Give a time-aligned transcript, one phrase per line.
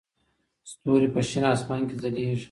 [0.71, 2.39] ستوري په شین اسمان کې ځلېږي.